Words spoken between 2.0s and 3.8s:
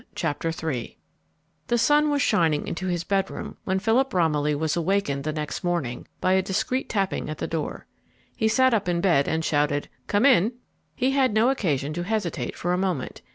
was shining into his bedroom when